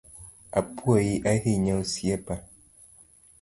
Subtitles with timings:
[0.59, 2.35] Apuoyi ahinya Osiepa.